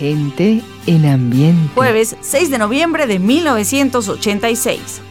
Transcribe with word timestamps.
Gente 0.00 0.62
en 0.86 1.04
ambiente. 1.04 1.74
Jueves 1.74 2.16
6 2.22 2.50
de 2.50 2.56
noviembre 2.56 3.06
de 3.06 3.18
1986. 3.18 5.02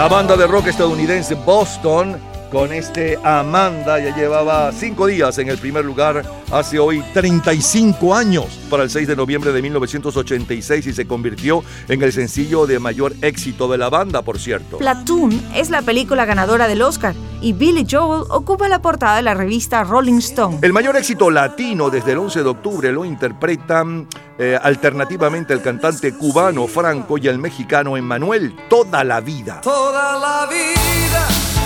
La 0.00 0.08
banda 0.08 0.34
de 0.34 0.46
rock 0.46 0.68
estadounidense 0.68 1.34
Boston 1.34 2.18
con 2.50 2.72
este 2.72 3.18
Amanda 3.22 3.98
ya 3.98 4.14
llevaba 4.14 4.72
cinco 4.72 5.06
días 5.06 5.38
en 5.38 5.48
el 5.48 5.58
primer 5.58 5.84
lugar 5.84 6.24
hace 6.50 6.78
hoy 6.78 7.02
35 7.14 8.14
años 8.14 8.46
para 8.68 8.82
el 8.82 8.90
6 8.90 9.06
de 9.06 9.16
noviembre 9.16 9.52
de 9.52 9.62
1986 9.62 10.86
y 10.86 10.92
se 10.92 11.06
convirtió 11.06 11.62
en 11.88 12.02
el 12.02 12.12
sencillo 12.12 12.66
de 12.66 12.78
mayor 12.80 13.14
éxito 13.22 13.68
de 13.68 13.78
la 13.78 13.88
banda, 13.88 14.22
por 14.22 14.38
cierto. 14.38 14.78
Platoon 14.78 15.40
es 15.54 15.70
la 15.70 15.82
película 15.82 16.24
ganadora 16.24 16.66
del 16.66 16.82
Oscar 16.82 17.14
y 17.40 17.52
Billy 17.52 17.86
Joel 17.88 18.24
ocupa 18.30 18.68
la 18.68 18.82
portada 18.82 19.16
de 19.16 19.22
la 19.22 19.34
revista 19.34 19.84
Rolling 19.84 20.18
Stone. 20.18 20.58
El 20.62 20.72
mayor 20.72 20.96
éxito 20.96 21.30
latino 21.30 21.88
desde 21.88 22.12
el 22.12 22.18
11 22.18 22.42
de 22.42 22.48
octubre 22.48 22.92
lo 22.92 23.04
interpretan 23.04 24.08
eh, 24.38 24.58
alternativamente 24.60 25.52
el 25.52 25.62
cantante 25.62 26.14
cubano 26.14 26.66
Franco 26.66 27.16
y 27.16 27.28
el 27.28 27.38
mexicano 27.38 27.96
Emmanuel 27.96 28.56
Toda 28.68 29.04
la 29.04 29.20
vida. 29.20 29.60
Toda 29.62 30.18
la 30.18 30.46
vida 30.46 31.59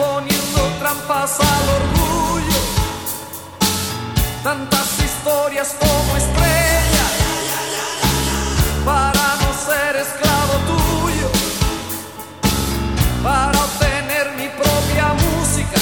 poniendo 0.00 0.60
trampas 0.78 1.32
al 1.40 1.66
orgullo, 1.80 2.60
tantas 4.42 4.88
historias 4.98 5.76
como 5.78 6.16
estrellas 6.16 7.12
para 8.82 9.24
no 9.42 9.50
ser 9.66 9.96
esclavo 9.96 10.54
tuyo, 10.72 11.28
para 13.22 13.58
obtener 13.66 14.26
mi 14.38 14.48
propia 14.60 15.06
música. 15.24 15.80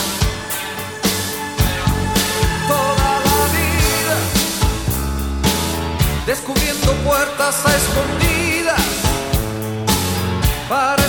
Toda 2.66 3.10
la 3.28 3.40
vida. 3.56 4.16
Descubriendo 6.26 6.92
puertas 7.08 7.54
a 7.66 7.76
escondidas. 7.76 8.82
Para 10.68 11.02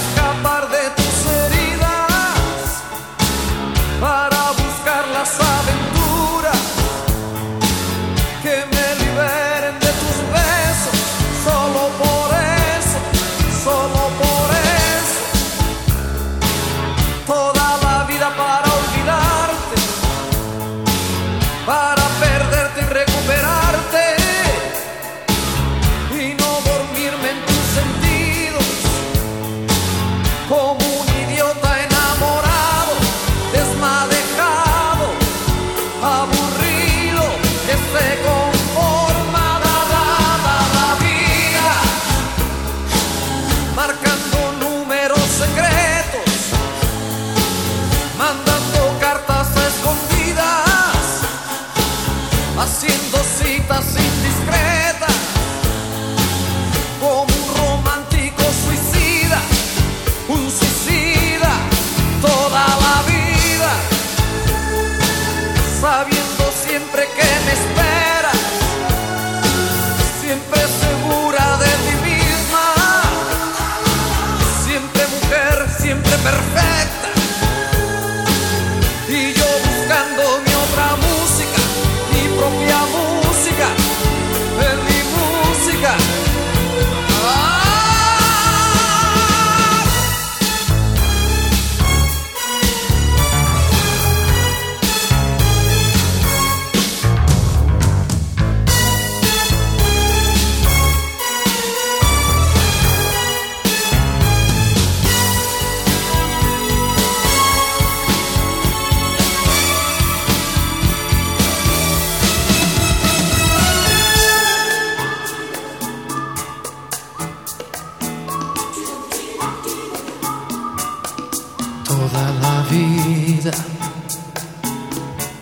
toda 121.90 122.32
la 122.44 122.62
vida, 122.70 123.52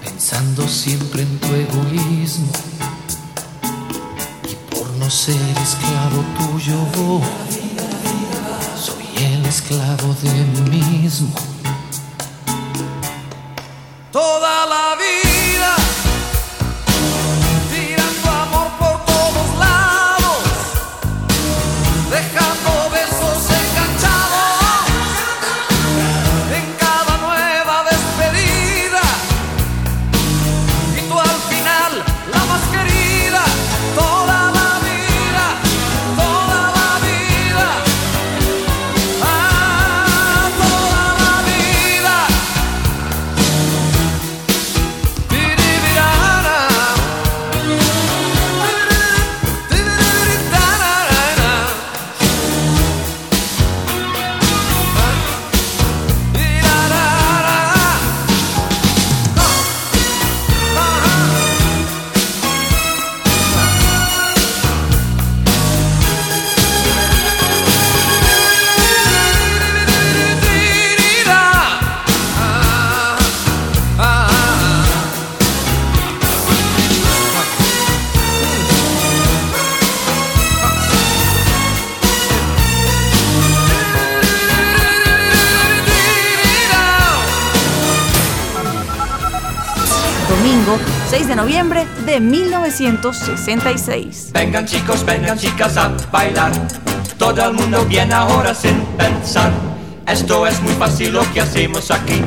pensando 0.02 0.66
siempre 0.66 1.24
en 1.24 1.40
tu 1.40 1.48
egoísmo. 1.48 2.48
Y 4.50 4.56
por 4.74 4.90
no 4.92 5.10
ser 5.10 5.58
esclavo 5.62 6.24
tuyo, 6.38 6.78
soy 8.80 9.26
el 9.26 9.46
esclavo 9.46 10.16
de 10.24 10.72
mí 10.72 10.82
mismo. 11.02 11.56
1966. 92.69 94.31
Vengan 94.34 94.66
chicos, 94.66 95.06
vengan 95.06 95.38
chicas 95.38 95.78
a 95.78 95.90
bailar. 96.12 96.52
Todo 97.18 97.45
el 97.45 97.54
mundo 97.54 97.86
viene 97.86 98.14
ahora 98.14 98.54
sin 98.54 98.78
pensar. 98.97 99.52
Esto 100.06 100.45
es 100.45 100.62
muy 100.62 100.74
fácil 100.74 101.14
lo 101.14 101.33
que 101.33 101.42
hacemos 101.42 101.90
aquí. 101.92 102.21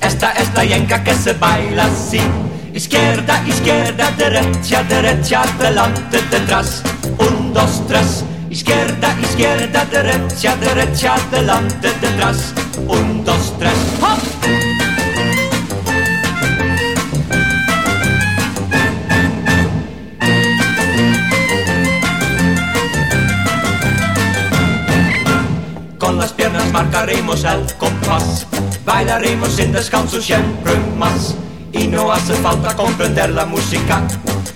Esta 0.00 0.32
es 0.32 0.54
la 0.54 0.64
yenca 0.64 1.02
que 1.02 1.14
se 1.14 1.32
baila 1.32 1.86
así. 1.86 2.20
Izquierda, 2.72 3.42
izquierda, 3.46 4.10
derecha, 4.16 4.82
derecha, 4.84 5.42
delante, 5.58 6.22
detrás. 6.30 6.82
Un, 7.18 7.52
dos, 7.52 7.82
tres. 7.88 8.24
Izquierda, 8.50 9.16
izquierda, 9.20 9.84
derecha, 9.86 10.56
derecha, 10.56 11.16
delante, 11.30 11.92
detrás. 12.00 12.54
Un, 12.86 13.24
dos, 13.24 13.52
tres. 13.58 13.74
¡Hop! 14.00 14.23
Marcaremos 26.74 27.44
el 27.44 27.72
compás, 27.78 28.48
bailaremos 28.84 29.52
sin 29.52 29.70
descanso 29.70 30.20
siempre 30.20 30.74
más. 30.98 31.36
Y 31.72 31.86
no 31.86 32.10
hace 32.10 32.34
falta 32.34 32.74
comprender 32.74 33.30
la 33.30 33.46
música, 33.46 34.02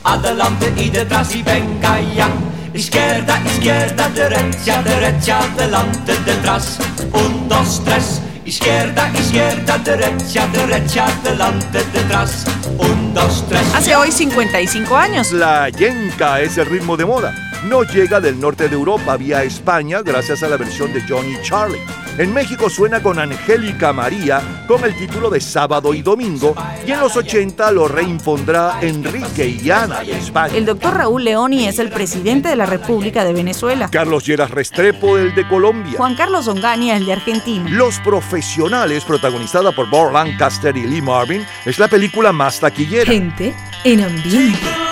adelante 0.02 0.72
y 0.76 0.90
detrás 0.90 1.32
y 1.36 1.42
venga 1.42 2.00
ya. 2.16 2.28
Izquierda, 2.74 3.40
izquierda, 3.46 4.08
derecha, 4.08 4.82
derecha, 4.82 5.38
adelante, 5.38 6.12
detrás. 6.26 6.78
Un, 7.12 7.48
dos, 7.48 7.82
tres. 7.84 8.20
Izquierda, 8.44 9.10
izquierda, 9.14 9.78
derecha, 9.78 10.48
derecha, 10.48 11.06
adelante, 11.06 11.84
detrás. 11.92 12.44
Un, 12.78 13.14
dos, 13.14 13.44
tres. 13.48 13.62
Hace 13.74 13.94
hoy 13.94 14.10
55 14.10 14.96
años. 14.96 15.32
La 15.32 15.68
yenca 15.68 16.40
es 16.40 16.58
el 16.58 16.66
ritmo 16.66 16.96
de 16.96 17.04
moda. 17.04 17.32
No 17.64 17.82
llega 17.84 18.20
del 18.20 18.38
norte 18.40 18.68
de 18.68 18.74
Europa 18.74 19.16
vía 19.16 19.42
España 19.42 20.02
gracias 20.02 20.42
a 20.42 20.48
la 20.48 20.56
versión 20.56 20.92
de 20.92 21.02
Johnny 21.08 21.36
Charlie. 21.42 22.07
En 22.18 22.34
México 22.34 22.68
suena 22.68 23.00
con 23.00 23.20
Angélica 23.20 23.92
María 23.92 24.64
con 24.66 24.84
el 24.84 24.92
título 24.96 25.30
de 25.30 25.40
Sábado 25.40 25.94
y 25.94 26.02
Domingo 26.02 26.52
y 26.84 26.90
en 26.90 26.98
los 26.98 27.14
80 27.14 27.70
lo 27.70 27.86
reimpondrá 27.86 28.80
Enrique 28.80 29.46
y 29.46 29.70
Ana 29.70 30.02
de 30.02 30.18
España. 30.18 30.52
El 30.56 30.66
doctor 30.66 30.96
Raúl 30.96 31.22
Leoni 31.22 31.68
es 31.68 31.78
el 31.78 31.90
presidente 31.90 32.48
de 32.48 32.56
la 32.56 32.66
República 32.66 33.24
de 33.24 33.32
Venezuela. 33.32 33.88
Carlos 33.92 34.26
Lleras 34.26 34.50
Restrepo, 34.50 35.16
el 35.16 35.32
de 35.36 35.46
Colombia. 35.46 35.96
Juan 35.96 36.16
Carlos 36.16 36.48
Ongaña, 36.48 36.96
el 36.96 37.06
de 37.06 37.12
Argentina. 37.12 37.70
Los 37.70 38.00
Profesionales, 38.00 39.04
protagonizada 39.04 39.70
por 39.70 39.88
Bob 39.88 40.12
Lancaster 40.12 40.76
y 40.76 40.88
Lee 40.88 41.00
Marvin, 41.00 41.46
es 41.64 41.78
la 41.78 41.86
película 41.86 42.32
más 42.32 42.58
taquillera. 42.58 43.04
Gente 43.04 43.54
en 43.84 44.02
ambiente. 44.02 44.87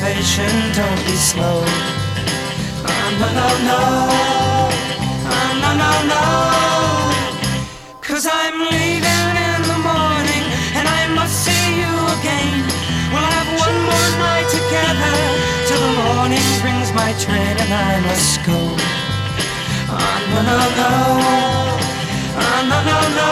Reservation. 0.00 0.50
Don't 0.72 1.04
be 1.06 1.16
slow. 1.16 1.62
Oh, 1.64 3.08
no, 3.20 3.28
no, 3.38 3.48
no. 3.68 3.80
Oh, 5.32 5.52
no, 5.62 5.70
no, 5.82 5.92
no. 6.12 6.22
Cause 8.00 8.26
I'm 8.26 8.58
leaving 8.60 9.36
in 9.48 9.62
the 9.62 9.78
morning 9.90 10.44
and 10.76 10.88
I 10.88 11.06
must 11.14 11.44
see 11.44 11.80
you 11.80 11.92
again. 12.18 12.64
We'll 13.12 13.30
have 13.36 13.50
one 13.64 13.76
more 13.88 14.10
night 14.18 14.48
together 14.48 15.16
till 15.66 15.80
the 15.80 15.92
morning 16.02 16.46
brings 16.62 16.92
my 16.92 17.12
train 17.24 17.56
and 17.64 17.72
I 17.72 18.00
must 18.08 18.44
go. 18.46 18.58
Oh, 19.92 20.18
no, 20.32 20.40
no, 20.48 20.58
no. 20.80 20.92
Oh, 22.42 22.60
no, 22.70 22.78
no, 22.90 22.98
no. 23.20 23.30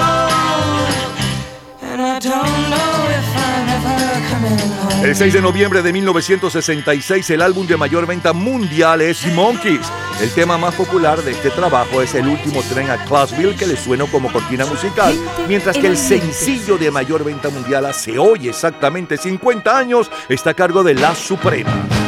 And 1.88 2.00
I 2.02 2.18
don't 2.18 2.70
know 2.70 2.97
El 5.02 5.14
6 5.14 5.32
de 5.32 5.40
noviembre 5.40 5.80
de 5.80 5.92
1966, 5.92 7.30
el 7.30 7.40
álbum 7.40 7.66
de 7.68 7.76
mayor 7.76 8.04
venta 8.04 8.32
mundial 8.32 9.00
es 9.00 9.24
Monkeys. 9.32 9.86
El 10.20 10.30
tema 10.32 10.58
más 10.58 10.74
popular 10.74 11.22
de 11.22 11.30
este 11.30 11.50
trabajo 11.50 12.02
es 12.02 12.16
El 12.16 12.26
último 12.26 12.62
tren 12.64 12.90
a 12.90 13.04
Clarksville, 13.04 13.54
que 13.54 13.66
le 13.66 13.76
suena 13.76 14.06
como 14.06 14.30
cortina 14.32 14.66
musical, 14.66 15.14
mientras 15.46 15.78
que 15.78 15.86
el 15.86 15.96
sencillo 15.96 16.76
de 16.76 16.90
mayor 16.90 17.22
venta 17.22 17.48
mundial 17.48 17.86
hace 17.86 18.18
hoy 18.18 18.48
exactamente 18.48 19.16
50 19.16 19.78
años 19.78 20.10
está 20.28 20.50
a 20.50 20.54
cargo 20.54 20.82
de 20.82 20.94
La 20.94 21.14
Suprema. 21.14 22.07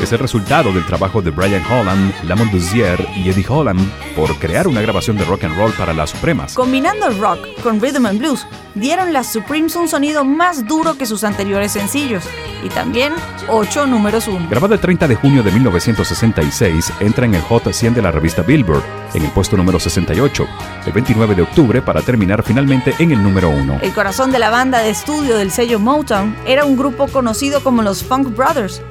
Es 0.00 0.12
el 0.12 0.18
resultado 0.18 0.72
del 0.72 0.86
trabajo 0.86 1.20
de 1.20 1.30
Brian 1.30 1.62
Holland, 1.70 2.14
Lamont 2.24 2.50
Dozier 2.50 3.06
y 3.14 3.28
Eddie 3.28 3.44
Holland 3.46 3.86
por 4.16 4.34
crear 4.38 4.66
una 4.66 4.80
grabación 4.80 5.18
de 5.18 5.26
rock 5.26 5.44
and 5.44 5.54
roll 5.58 5.72
para 5.72 5.92
las 5.92 6.08
Supremas. 6.10 6.54
Combinando 6.54 7.08
el 7.08 7.18
rock 7.18 7.38
con 7.62 7.82
rhythm 7.82 8.06
and 8.06 8.18
blues, 8.18 8.46
dieron 8.74 9.12
las 9.12 9.30
Supremes 9.30 9.76
un 9.76 9.88
sonido 9.88 10.24
más 10.24 10.66
duro 10.66 10.96
que 10.96 11.04
sus 11.04 11.22
anteriores 11.22 11.72
sencillos 11.72 12.24
y 12.64 12.68
también 12.70 13.12
8 13.48 13.86
números 13.86 14.26
1. 14.26 14.48
Grabado 14.48 14.74
el 14.74 14.80
30 14.80 15.06
de 15.06 15.14
junio 15.14 15.42
de 15.42 15.52
1966, 15.52 16.92
entra 17.00 17.26
en 17.26 17.34
el 17.34 17.42
Hot 17.42 17.70
100 17.70 17.94
de 17.94 18.02
la 18.02 18.10
revista 18.10 18.42
Billboard, 18.42 18.82
en 19.14 19.24
el 19.24 19.30
puesto 19.30 19.56
número 19.56 19.78
68, 19.78 20.46
el 20.86 20.92
29 20.92 21.34
de 21.34 21.42
octubre 21.42 21.82
para 21.82 22.02
terminar 22.02 22.42
finalmente 22.42 22.94
en 22.98 23.12
el 23.12 23.22
número 23.22 23.50
1. 23.50 23.80
El 23.82 23.92
corazón 23.92 24.32
de 24.32 24.38
la 24.38 24.50
banda 24.50 24.80
de 24.80 24.90
estudio 24.90 25.36
del 25.36 25.50
sello 25.50 25.78
Motown 25.78 26.34
era 26.46 26.64
un 26.64 26.76
grupo 26.76 27.06
conocido 27.08 27.62
como 27.62 27.82
los 27.82 28.02
Funk 28.02 28.34
Brothers, 28.34 28.82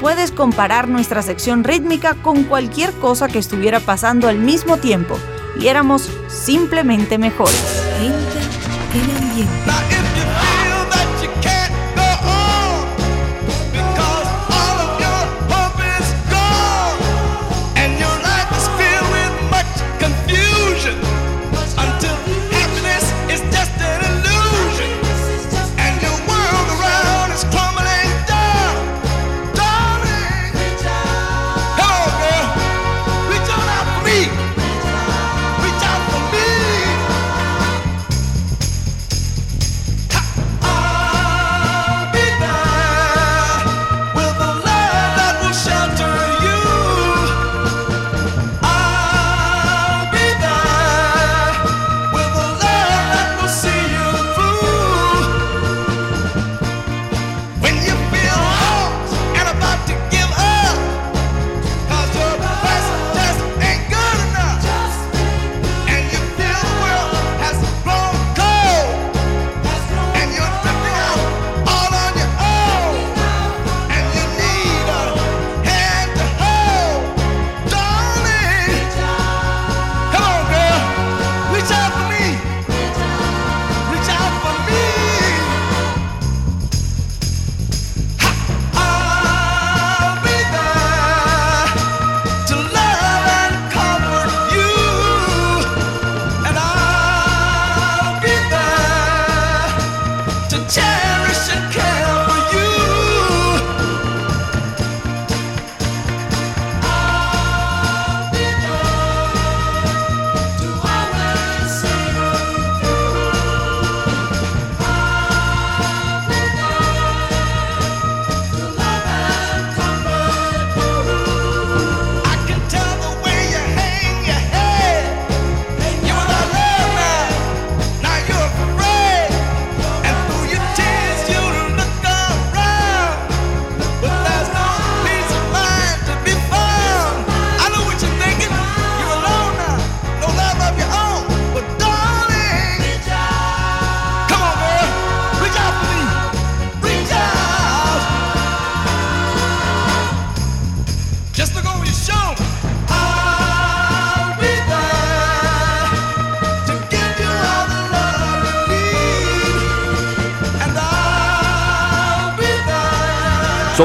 puedes 0.00 0.32
comparar 0.32 0.88
nuestra 0.88 1.22
sección 1.22 1.64
rítmica 1.64 2.14
con 2.14 2.44
cualquier 2.44 2.92
cosa 2.94 3.28
que 3.28 3.38
estuviera 3.38 3.80
pasando 3.80 4.28
al 4.28 4.38
mismo 4.38 4.78
tiempo 4.78 5.18
y 5.58 5.68
éramos 5.68 6.08
simplemente 6.28 7.18
mejores. 7.18 7.82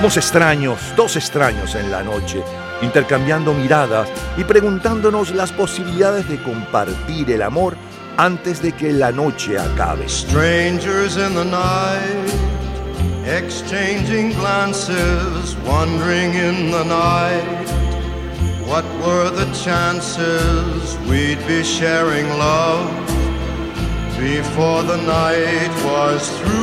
Somos 0.03 0.17
extraños, 0.17 0.79
dos 0.97 1.15
extraños 1.15 1.75
en 1.75 1.89
la 1.89 2.03
noche, 2.03 2.43
intercambiando 2.81 3.53
miradas 3.53 4.09
y 4.35 4.43
preguntándonos 4.43 5.31
las 5.31 5.53
posibilidades 5.53 6.27
de 6.27 6.43
compartir 6.43 7.31
el 7.31 7.41
amor 7.41 7.77
antes 8.17 8.61
de 8.61 8.73
que 8.73 8.91
la 8.91 9.13
noche 9.13 9.57
acabe. 9.57 10.09
Strangers 10.09 11.15
in 11.15 11.33
the 11.35 11.45
night, 11.45 12.33
exchanging 13.25 14.33
glances, 14.33 15.55
wandering 15.65 16.33
in 16.33 16.69
the 16.69 16.83
night. 16.83 17.69
What 18.67 18.83
were 19.05 19.29
the 19.29 19.49
chances 19.53 20.97
we'd 21.09 21.39
be 21.47 21.63
sharing 21.63 22.27
love 22.37 22.91
before 24.19 24.83
the 24.83 24.97
night 24.97 25.71
was 25.85 26.29
through? 26.41 26.62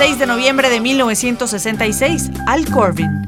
6 0.00 0.18
de 0.18 0.24
noviembre 0.24 0.70
de 0.70 0.80
1966, 0.80 2.30
Al 2.46 2.64
Corbin. 2.70 3.20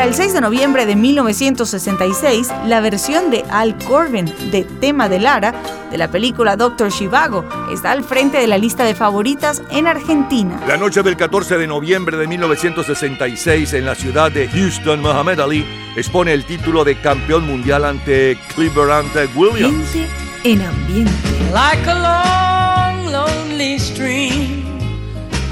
Para 0.00 0.08
el 0.08 0.16
6 0.16 0.32
de 0.32 0.40
noviembre 0.40 0.86
de 0.86 0.96
1966, 0.96 2.48
la 2.64 2.80
versión 2.80 3.30
de 3.30 3.44
Al 3.50 3.76
Corbin 3.76 4.24
de 4.50 4.64
Tema 4.80 5.10
de 5.10 5.18
Lara 5.18 5.52
de 5.90 5.98
la 5.98 6.10
película 6.10 6.56
Doctor 6.56 6.90
Shivago 6.90 7.44
está 7.70 7.90
al 7.90 8.02
frente 8.02 8.38
de 8.38 8.46
la 8.46 8.56
lista 8.56 8.84
de 8.84 8.94
favoritas 8.94 9.62
en 9.70 9.86
Argentina. 9.86 10.58
La 10.66 10.78
noche 10.78 11.02
del 11.02 11.18
14 11.18 11.58
de 11.58 11.66
noviembre 11.66 12.16
de 12.16 12.26
1966 12.26 13.74
en 13.74 13.84
la 13.84 13.94
ciudad 13.94 14.32
de 14.32 14.48
Houston, 14.48 15.02
Muhammad 15.02 15.38
Ali 15.38 15.66
expone 15.94 16.32
el 16.32 16.46
título 16.46 16.82
de 16.82 16.98
campeón 16.98 17.46
mundial 17.46 17.84
ante 17.84 18.38
Cleveland 18.54 19.10
Williams. 19.36 19.86
Gente 19.90 20.08
en 20.44 20.62
ambiente. 20.62 21.12
Like 21.52 21.86
a 21.86 23.02
long, 23.04 23.12
lonely 23.12 23.78
stream, 23.78 24.64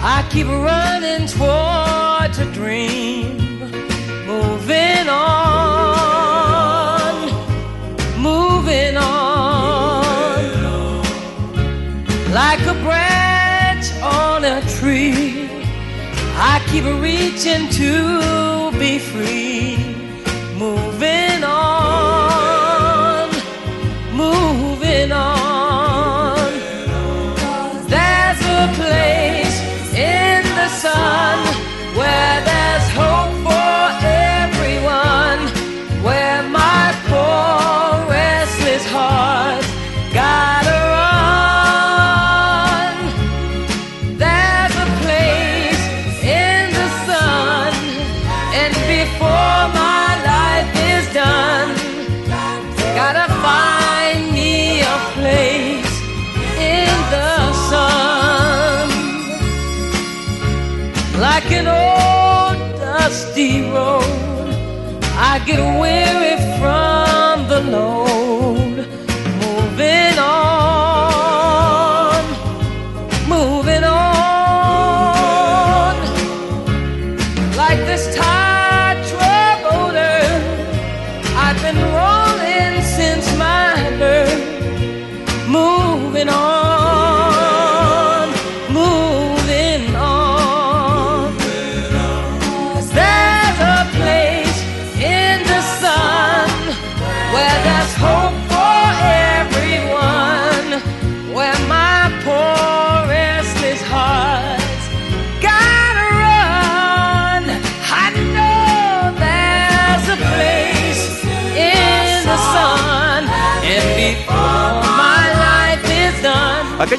I 0.02 0.24
keep 0.30 0.46
running 0.46 1.28
towards 1.28 2.38
a 2.38 2.46
dream. 2.54 3.37
Moving 4.38 5.08
on, 5.08 6.34
moving 8.16 8.96
on, 8.96 10.44
like 12.32 12.60
a 12.60 12.74
branch 12.84 13.92
on 14.00 14.44
a 14.44 14.60
tree. 14.78 15.48
I 16.36 16.60
keep 16.70 16.84
reaching 16.84 17.68
to 17.80 18.70
be 18.78 19.00
free. 19.00 19.87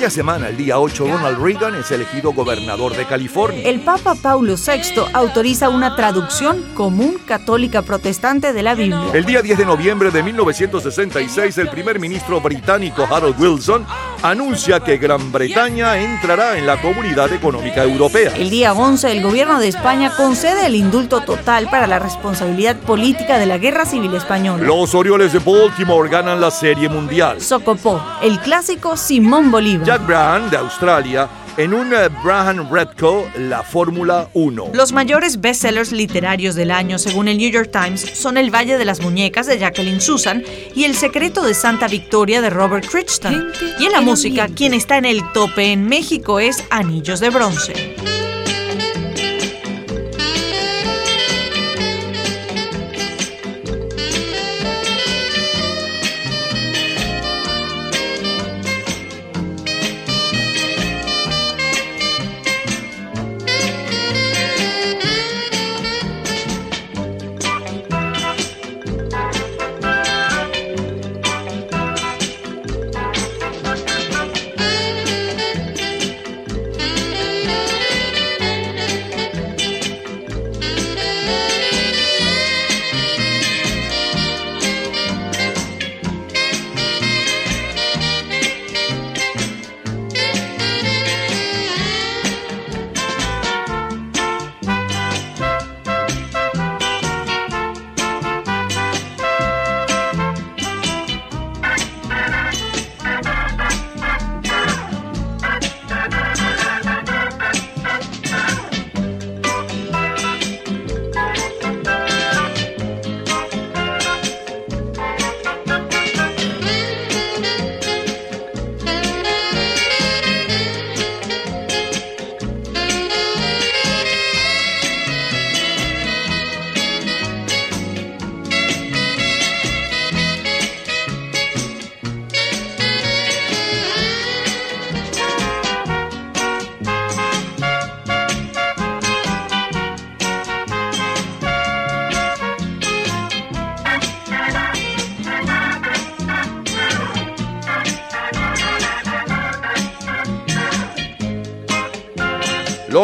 Aquella 0.09 0.21
semana, 0.23 0.49
el 0.49 0.57
día 0.57 0.79
8, 0.79 1.05
Ronald 1.05 1.39
Reagan 1.39 1.75
es 1.75 1.91
elegido 1.91 2.33
gobernador 2.33 2.97
de 2.97 3.05
California. 3.05 3.61
El 3.63 3.81
Papa 3.81 4.15
Paulo 4.15 4.55
VI 4.55 5.03
autoriza 5.13 5.69
una 5.69 5.95
traducción 5.95 6.63
común 6.73 7.19
católica 7.27 7.83
protestante 7.83 8.51
de 8.51 8.63
la 8.63 8.73
Biblia. 8.73 9.11
El 9.13 9.25
día 9.25 9.43
10 9.43 9.59
de 9.59 9.65
noviembre 9.67 10.09
de 10.09 10.23
1966, 10.23 11.59
el 11.59 11.69
primer 11.69 11.99
ministro 11.99 12.41
británico 12.41 13.07
Harold 13.07 13.39
Wilson 13.39 13.85
anuncia 14.21 14.79
que 14.79 14.97
Gran 14.97 15.31
Bretaña 15.31 15.97
entrará 15.97 16.57
en 16.57 16.65
la 16.65 16.81
Comunidad 16.81 17.31
Económica 17.31 17.83
Europea. 17.83 18.33
El 18.35 18.49
día 18.49 18.73
11, 18.73 19.11
el 19.11 19.23
gobierno 19.23 19.59
de 19.59 19.67
España 19.67 20.11
concede 20.15 20.65
el 20.65 20.75
indulto 20.75 21.21
total 21.21 21.69
para 21.69 21.87
la 21.87 21.99
responsabilidad 21.99 22.77
política 22.77 23.37
de 23.37 23.45
la 23.45 23.57
Guerra 23.57 23.85
Civil 23.85 24.13
Española. 24.13 24.63
Los 24.63 24.93
Orioles 24.93 25.33
de 25.33 25.39
Baltimore 25.39 26.09
ganan 26.09 26.41
la 26.41 26.51
Serie 26.51 26.89
Mundial. 26.89 27.41
Socopó, 27.41 28.01
el 28.21 28.39
clásico 28.39 28.97
Simón 28.97 29.51
Bolívar. 29.51 29.85
Jack 29.85 30.05
Brabham 30.05 30.49
de 30.49 30.57
Australia 30.57 31.29
en 31.59 31.73
un 31.73 31.93
eh, 31.93 32.07
Brabham 32.23 32.71
Redco 32.71 33.29
la 33.37 33.63
Fórmula 33.63 34.29
1. 34.33 34.71
Los 34.73 34.93
mayores 34.93 35.41
bestsellers 35.41 35.91
literarios 35.91 36.55
del 36.55 36.71
año, 36.71 36.97
según 36.97 37.27
el 37.27 37.37
New 37.37 37.51
York 37.51 37.69
Times, 37.69 37.99
son 38.13 38.37
El 38.37 38.49
Valle 38.49 38.77
de 38.77 38.85
las 38.85 39.01
Muñecas 39.01 39.45
de 39.45 39.59
Jacqueline 39.59 39.99
Susan 39.99 40.41
y 40.73 40.85
El 40.85 40.95
Secreto 40.95 41.43
de 41.43 41.53
Santa 41.53 41.89
Victoria 41.89 42.39
de 42.39 42.49
Robert 42.49 42.87
Crichton. 42.89 43.51
Y 43.77 43.85
en 43.87 43.91
la 43.91 43.99
música, 43.99 44.47
quien 44.47 44.73
está 44.73 44.97
en 44.97 45.05
el 45.05 45.21
tope 45.33 45.73
en 45.73 45.85
México 45.85 46.39
es 46.39 46.63
Anillos 46.69 47.19
de 47.19 47.29
Bronce. 47.29 48.28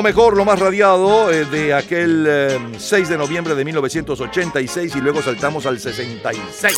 Mejor, 0.05 0.37
lo 0.37 0.45
más 0.45 0.59
radiado 0.59 1.31
eh, 1.31 1.45
de 1.45 1.73
aquel 1.73 2.27
eh, 2.29 2.59
6 2.77 3.09
de 3.09 3.17
noviembre 3.17 3.55
de 3.55 3.65
1986 3.65 4.95
y 4.95 5.01
luego 5.01 5.19
saltamos 5.23 5.65
al 5.65 5.79
66. 5.79 6.77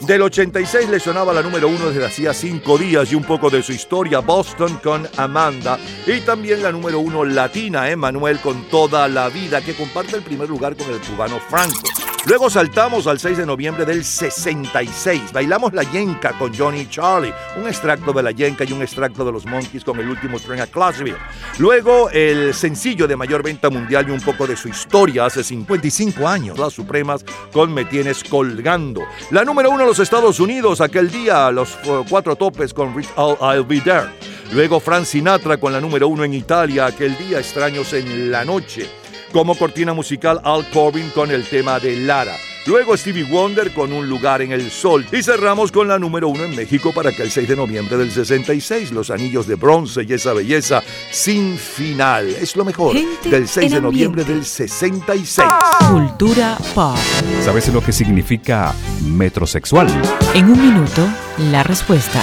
Del 0.00 0.22
86 0.22 0.88
le 0.88 0.98
sonaba 0.98 1.32
la 1.32 1.40
número 1.40 1.68
uno 1.68 1.90
desde 1.90 2.04
hacía 2.04 2.34
cinco 2.34 2.76
días 2.76 3.12
y 3.12 3.14
un 3.14 3.22
poco 3.22 3.48
de 3.48 3.62
su 3.62 3.70
historia, 3.70 4.18
Boston 4.18 4.80
con 4.82 5.08
Amanda. 5.16 5.78
Y 6.04 6.20
también 6.22 6.60
la 6.60 6.72
número 6.72 6.98
uno 6.98 7.24
latina, 7.24 7.88
Emanuel 7.90 8.40
con 8.40 8.68
toda 8.68 9.06
la 9.06 9.28
vida, 9.28 9.60
que 9.60 9.74
comparte 9.74 10.16
el 10.16 10.22
primer 10.22 10.48
lugar 10.48 10.74
con 10.76 10.90
el 10.90 10.98
cubano 10.98 11.38
Franco. 11.48 12.07
Luego 12.28 12.50
saltamos 12.50 13.06
al 13.06 13.18
6 13.18 13.38
de 13.38 13.46
noviembre 13.46 13.86
del 13.86 14.04
66. 14.04 15.32
Bailamos 15.32 15.72
la 15.72 15.82
yenca 15.82 16.34
con 16.38 16.54
Johnny 16.54 16.86
Charlie, 16.86 17.32
un 17.56 17.66
extracto 17.66 18.12
de 18.12 18.22
la 18.22 18.32
yenca 18.32 18.64
y 18.64 18.72
un 18.72 18.82
extracto 18.82 19.24
de 19.24 19.32
los 19.32 19.46
Monkeys 19.46 19.82
con 19.82 19.98
el 19.98 20.10
último 20.10 20.38
tren 20.38 20.60
a 20.60 20.66
Clarksville. 20.66 21.16
Luego 21.58 22.10
el 22.10 22.52
sencillo 22.52 23.08
de 23.08 23.16
mayor 23.16 23.42
venta 23.42 23.70
mundial 23.70 24.06
y 24.06 24.10
un 24.10 24.20
poco 24.20 24.46
de 24.46 24.58
su 24.58 24.68
historia 24.68 25.24
hace 25.24 25.42
55 25.42 26.28
años, 26.28 26.58
Las 26.58 26.74
Supremas 26.74 27.24
con 27.50 27.72
Me 27.72 27.86
Tienes 27.86 28.22
Colgando. 28.22 29.04
La 29.30 29.42
número 29.42 29.70
uno 29.70 29.80
en 29.80 29.88
los 29.88 29.98
Estados 29.98 30.38
Unidos, 30.38 30.82
aquel 30.82 31.10
día 31.10 31.50
los 31.50 31.78
cuatro 32.10 32.36
topes 32.36 32.74
con 32.74 32.94
Reach 32.94 33.08
All 33.16 33.38
I'll 33.40 33.64
Be 33.64 33.80
There. 33.80 34.10
Luego 34.52 34.80
Frank 34.80 35.06
Sinatra 35.06 35.56
con 35.56 35.72
la 35.72 35.80
número 35.80 36.08
uno 36.08 36.24
en 36.24 36.34
Italia, 36.34 36.84
aquel 36.84 37.16
día 37.16 37.38
Extraños 37.38 37.94
en 37.94 38.30
la 38.30 38.44
Noche 38.44 39.07
como 39.32 39.54
cortina 39.56 39.92
musical 39.94 40.40
Al 40.44 40.68
Corbin 40.70 41.10
con 41.10 41.30
el 41.30 41.44
tema 41.44 41.78
de 41.80 41.96
Lara. 41.96 42.36
Luego 42.66 42.94
Stevie 42.96 43.24
Wonder 43.24 43.72
con 43.72 43.92
Un 43.94 44.08
lugar 44.08 44.42
en 44.42 44.52
el 44.52 44.70
sol. 44.70 45.06
Y 45.10 45.22
cerramos 45.22 45.72
con 45.72 45.88
la 45.88 45.98
número 45.98 46.28
uno 46.28 46.44
en 46.44 46.54
México 46.54 46.92
para 46.92 47.12
que 47.12 47.22
el 47.22 47.30
6 47.30 47.48
de 47.48 47.56
noviembre 47.56 47.96
del 47.96 48.10
66, 48.12 48.92
Los 48.92 49.10
Anillos 49.10 49.46
de 49.46 49.54
Bronce 49.54 50.02
y 50.06 50.12
esa 50.12 50.34
belleza 50.34 50.82
sin 51.10 51.56
final. 51.56 52.28
Es 52.28 52.56
lo 52.56 52.66
mejor 52.66 52.94
Gente 52.94 53.30
del 53.30 53.48
6 53.48 53.72
de 53.72 53.80
noviembre 53.80 54.20
ambiente. 54.22 54.34
del 54.34 54.44
66. 54.44 55.48
Cultura 55.90 56.58
pop. 56.74 56.96
¿Sabes 57.42 57.72
lo 57.72 57.82
que 57.82 57.92
significa 57.92 58.74
metrosexual? 59.02 59.88
En 60.34 60.50
un 60.50 60.60
minuto, 60.60 61.08
la 61.50 61.62
respuesta. 61.62 62.22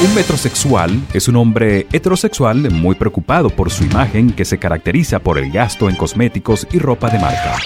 Un 0.00 0.14
metrosexual 0.14 1.02
es 1.12 1.26
un 1.26 1.34
hombre 1.34 1.88
heterosexual 1.90 2.70
muy 2.70 2.94
preocupado 2.94 3.50
por 3.50 3.68
su 3.68 3.82
imagen 3.82 4.30
que 4.30 4.44
se 4.44 4.56
caracteriza 4.56 5.18
por 5.18 5.38
el 5.38 5.50
gasto 5.50 5.88
en 5.88 5.96
cosméticos 5.96 6.68
y 6.70 6.78
ropa 6.78 7.10
de 7.10 7.18
marca. 7.18 7.56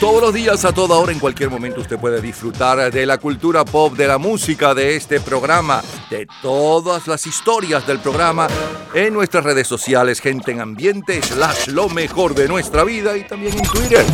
Todos 0.00 0.22
los 0.22 0.32
días, 0.32 0.64
a 0.64 0.72
toda 0.72 0.96
hora, 0.96 1.12
en 1.12 1.18
cualquier 1.18 1.50
momento, 1.50 1.82
usted 1.82 1.98
puede 1.98 2.22
disfrutar 2.22 2.90
de 2.90 3.04
la 3.04 3.18
cultura 3.18 3.66
pop, 3.66 3.94
de 3.94 4.08
la 4.08 4.16
música, 4.16 4.74
de 4.74 4.96
este 4.96 5.20
programa, 5.20 5.82
de 6.08 6.26
todas 6.40 7.06
las 7.06 7.26
historias 7.26 7.86
del 7.86 7.98
programa 7.98 8.48
en 8.94 9.12
nuestras 9.12 9.44
redes 9.44 9.68
sociales, 9.68 10.20
gente 10.20 10.52
en 10.52 10.60
ambiente, 10.62 11.20
slash 11.20 11.68
lo 11.68 11.90
mejor 11.90 12.34
de 12.34 12.48
nuestra 12.48 12.82
vida 12.82 13.14
y 13.18 13.24
también 13.24 13.58
en 13.58 13.64
Twitter. 13.64 14.06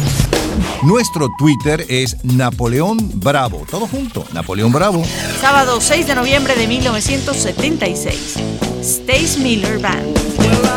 Nuestro 0.83 1.29
Twitter 1.39 1.85
es 1.89 2.17
Napoleón 2.25 2.99
Bravo. 3.15 3.67
Todo 3.71 3.87
junto, 3.87 4.25
Napoleón 4.33 4.73
Bravo. 4.73 5.03
Sábado 5.41 5.81
6 5.81 6.07
de 6.07 6.15
noviembre 6.15 6.55
de 6.57 6.67
1976. 6.67 8.35
Stace 8.83 9.39
Miller 9.41 9.79
Band. 9.79 10.68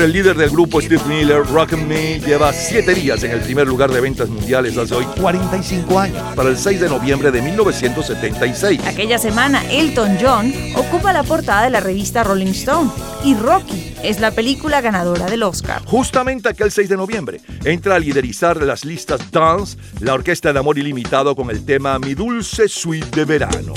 El 0.00 0.12
líder 0.14 0.34
del 0.34 0.48
grupo 0.48 0.80
Steve 0.80 1.02
Miller, 1.06 1.44
Rock 1.44 1.74
and 1.74 1.86
Me 1.86 2.18
lleva 2.20 2.54
7 2.54 2.94
días 2.94 3.22
en 3.22 3.32
el 3.32 3.40
primer 3.40 3.66
lugar 3.66 3.92
de 3.92 4.00
ventas 4.00 4.30
mundiales 4.30 4.78
hace 4.78 4.94
hoy 4.94 5.04
45 5.20 5.98
años, 5.98 6.22
para 6.34 6.48
el 6.48 6.56
6 6.56 6.80
de 6.80 6.88
noviembre 6.88 7.30
de 7.30 7.42
1976. 7.42 8.80
Aquella 8.86 9.18
semana, 9.18 9.62
Elton 9.70 10.16
John 10.18 10.54
ocupa 10.74 11.12
la 11.12 11.22
portada 11.22 11.64
de 11.64 11.70
la 11.70 11.80
revista 11.80 12.24
Rolling 12.24 12.52
Stone 12.52 12.90
y 13.24 13.34
Rocky 13.34 13.94
es 14.02 14.20
la 14.20 14.30
película 14.30 14.80
ganadora 14.80 15.26
del 15.26 15.42
Oscar. 15.42 15.82
Justamente 15.84 16.48
aquel 16.48 16.70
6 16.70 16.88
de 16.88 16.96
noviembre 16.96 17.42
entra 17.64 17.96
a 17.96 17.98
liderizar 17.98 18.56
las 18.62 18.86
listas 18.86 19.30
Dance 19.30 19.76
la 20.00 20.14
Orquesta 20.14 20.50
de 20.54 20.58
Amor 20.58 20.78
Ilimitado 20.78 21.36
con 21.36 21.50
el 21.50 21.62
tema 21.66 21.98
Mi 21.98 22.14
Dulce 22.14 22.68
Suite 22.68 23.10
de 23.14 23.26
Verano. 23.26 23.74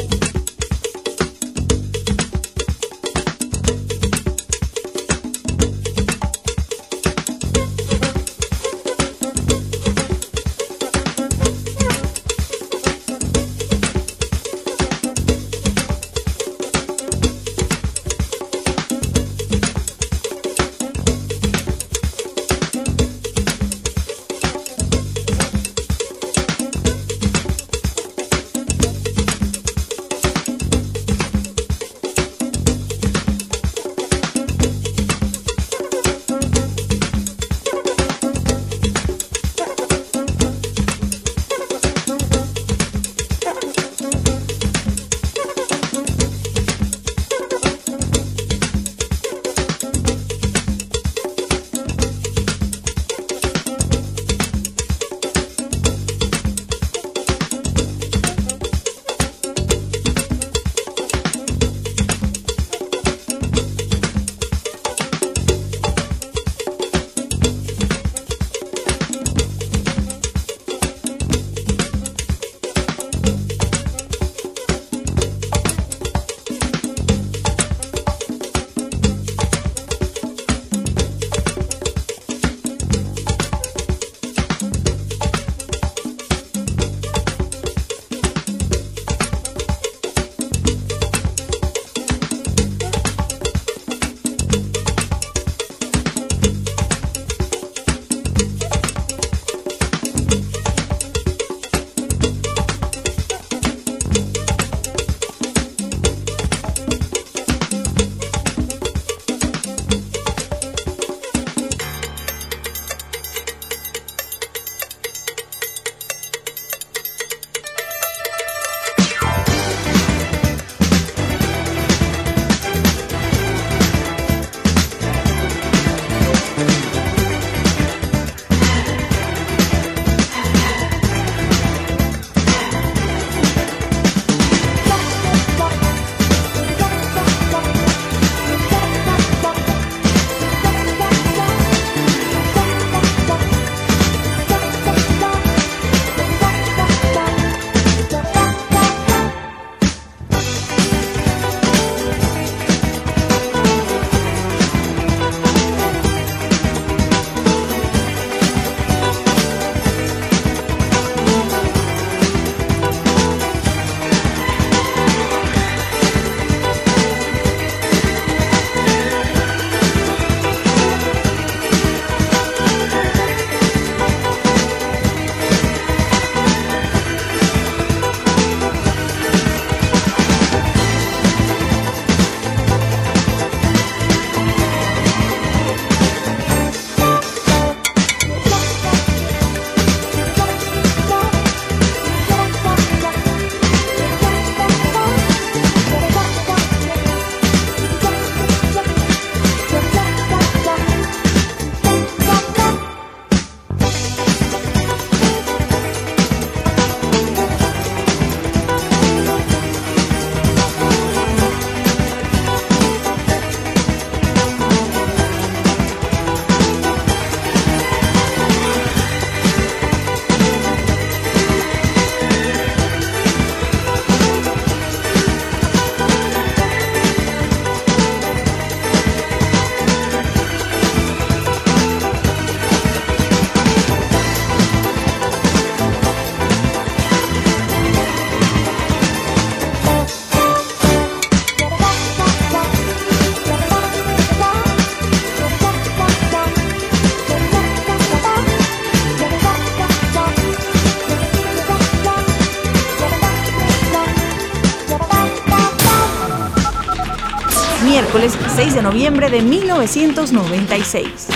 Miércoles 258.64 258.74
6 258.74 258.76
de 258.76 258.82
noviembre 258.82 259.30
de 259.30 259.42
1996. 259.42 261.33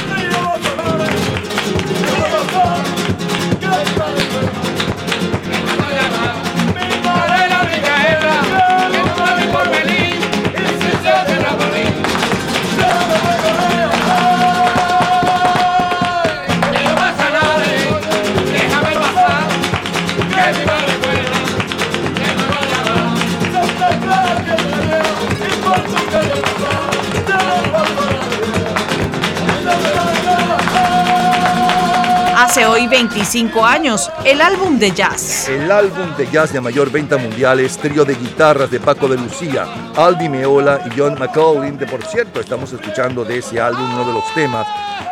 Hace 32.57 32.65
hoy 32.65 32.87
25 32.87 33.63
años, 33.63 34.09
el 34.25 34.41
álbum 34.41 34.79
de 34.79 34.89
jazz. 34.89 35.47
El 35.47 35.71
álbum 35.71 36.15
de 36.17 36.27
jazz 36.31 36.51
de 36.51 36.59
mayor 36.59 36.91
venta 36.91 37.15
mundial 37.15 37.59
es 37.59 37.77
trío 37.77 38.03
de 38.03 38.15
guitarras 38.15 38.71
de 38.71 38.79
Paco 38.79 39.07
de 39.07 39.15
Lucía, 39.15 39.67
Albi 39.95 40.27
Meola 40.27 40.81
y 40.87 40.99
John 40.99 41.19
McCaulin, 41.19 41.77
de 41.77 41.85
por 41.85 42.03
cierto 42.03 42.39
estamos 42.39 42.73
escuchando 42.73 43.23
de 43.23 43.37
ese 43.37 43.61
álbum 43.61 43.93
uno 43.93 44.07
de 44.07 44.13
los 44.13 44.33
temas, 44.33 44.65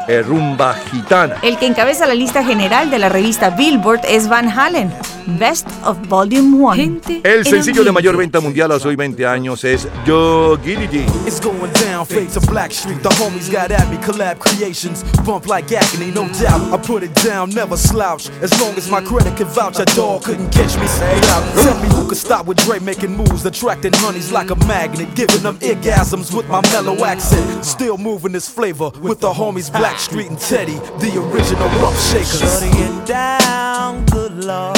eh, 0.07 0.23
Rumba 0.23 0.73
Gitana. 0.91 1.35
El 1.43 1.59
que 1.59 1.67
encabeza 1.67 2.07
la 2.07 2.15
lista 2.15 2.43
general 2.43 2.89
de 2.89 2.97
la 2.97 3.09
revista 3.09 3.51
Billboard 3.51 4.01
es 4.07 4.27
Van 4.27 4.49
Halen, 4.49 4.91
Best 5.39 5.67
of 5.83 5.97
Volume 6.07 6.57
1. 6.57 7.01
El 7.23 7.45
sencillo 7.45 7.83
de 7.83 7.91
mayor 7.91 8.15
venta 8.17 8.39
mundial 8.39 8.71
hace 8.71 8.87
hoy 8.87 8.95
20 8.95 9.25
años 9.25 9.63
es 9.63 9.87
Yo 10.05 10.57
Giddity. 10.63 11.05
It's 11.25 11.39
going 11.39 11.71
down, 11.85 12.05
fade 12.05 12.29
to 12.33 12.39
Black 12.41 12.71
Street. 12.71 13.01
The 13.01 13.09
homies 13.09 13.51
got 13.51 13.71
at 13.71 13.89
me, 13.89 13.97
collab 13.97 14.37
creations. 14.39 15.03
Bump 15.23 15.47
like 15.47 15.71
agony, 15.75 16.11
no 16.11 16.27
doubt. 16.39 16.73
I 16.73 16.77
put 16.77 17.03
it 17.03 17.13
down, 17.15 17.34
never 17.43 17.75
slouch. 17.75 18.29
As 18.41 18.57
long 18.61 18.75
as 18.75 18.89
my 18.89 19.01
credit 19.01 19.35
can 19.35 19.47
vouch, 19.47 19.79
a 19.79 19.85
dog 19.85 20.23
couldn't 20.23 20.51
catch 20.51 20.77
me. 20.79 20.87
Say. 20.87 21.19
Tell 21.63 21.81
me 21.81 21.89
who 21.89 22.07
could 22.07 22.17
stop 22.17 22.45
with 22.45 22.57
Dre 22.63 22.79
making 22.79 23.17
moves, 23.17 23.45
attracting 23.45 23.91
honeys 23.95 24.31
like 24.31 24.51
a 24.51 24.55
magnet, 24.65 25.13
giving 25.15 25.43
them 25.43 25.57
orgasms 25.59 26.33
with 26.33 26.47
my 26.47 26.61
mellow 26.71 27.03
accent. 27.03 27.65
Still 27.65 27.97
moving 27.97 28.31
this 28.31 28.47
flavor 28.47 28.91
with 29.01 29.19
the 29.19 29.33
homies 29.33 29.69
Blackstreet 29.69 30.29
and 30.29 30.39
Teddy, 30.39 30.79
the 30.99 31.19
original 31.19 31.67
rough 31.81 31.99
shakers. 32.09 32.39
Shorty 32.39 32.71
get 32.77 33.05
down, 33.05 34.05
good 34.05 34.45
lord. 34.45 34.77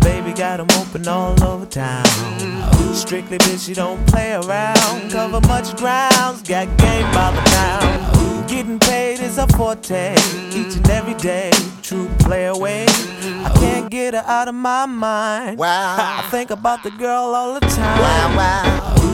Baby 0.00 0.32
got 0.32 0.58
'em 0.58 0.66
open 0.80 1.06
all 1.06 1.40
over 1.44 1.66
town. 1.66 2.04
Strictly 2.94 3.38
bitch, 3.38 3.68
you 3.68 3.74
don't 3.74 4.04
play 4.06 4.32
around. 4.32 5.10
Cover 5.10 5.40
much 5.48 5.76
grounds, 5.76 6.42
got 6.42 6.66
game 6.78 7.10
by 7.12 7.30
the 7.32 7.42
pound. 7.50 8.48
Getting 8.48 8.78
paid 8.78 9.20
is 9.20 9.38
a 9.38 9.46
forte, 9.48 10.14
each 10.50 10.76
and 10.76 10.90
every 10.90 11.14
day. 11.14 11.50
True 11.84 12.08
play 12.20 12.46
away. 12.46 12.86
I 12.88 13.52
can't 13.56 13.90
get 13.90 14.14
her 14.14 14.24
out 14.24 14.48
of 14.48 14.54
my 14.54 14.86
mind. 14.86 15.58
Wow. 15.58 15.96
I 15.98 16.26
think 16.30 16.50
about 16.50 16.82
the 16.82 16.90
girl 16.90 17.34
all 17.34 17.52
the 17.52 17.60
time. 17.60 17.98
Wow, 17.98 18.36
wow. 18.38 19.13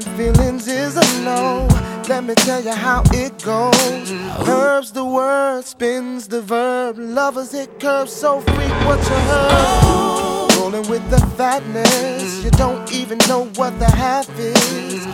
Feelings 0.00 0.68
is 0.68 0.96
a 0.96 1.22
no. 1.22 1.68
Let 2.08 2.24
me 2.24 2.34
tell 2.34 2.64
you 2.64 2.72
how 2.72 3.02
it 3.12 3.42
goes. 3.42 4.10
Herbs 4.48 4.90
the 4.92 5.04
word, 5.04 5.66
spins 5.66 6.28
the 6.28 6.40
verb. 6.40 6.96
Lovers 6.98 7.52
hit 7.52 7.78
curves 7.78 8.10
so 8.10 8.40
what 8.40 8.98
you 8.98 9.16
heard. 9.28 10.56
Rolling 10.56 10.88
with 10.88 11.06
the 11.10 11.20
fatness, 11.36 12.42
you 12.42 12.50
don't 12.52 12.90
even 12.90 13.18
know 13.28 13.44
what 13.56 13.78
the 13.78 13.90
half 13.90 14.30
is. 14.38 15.04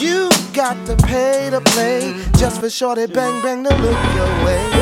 You 0.00 0.30
got 0.54 0.86
to 0.86 0.96
pay 1.04 1.50
to 1.50 1.60
play 1.60 2.14
just 2.38 2.58
for 2.58 2.70
shorty 2.70 3.04
bang 3.04 3.42
bang 3.42 3.64
to 3.64 3.76
look 3.76 4.14
your 4.14 4.44
way. 4.46 4.81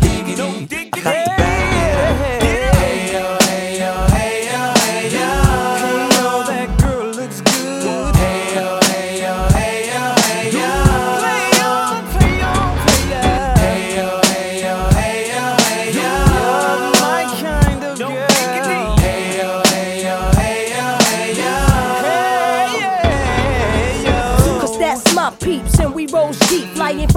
diggity. 0.35 0.89
I 0.93 1.03
got 1.03 1.13
to 1.13 1.25
bag 1.25 1.67
it 1.67 1.70